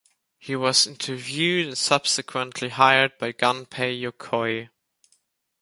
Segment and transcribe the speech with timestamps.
[0.39, 4.69] He was interviewed and subsequently hired by Gunpei Yokoi.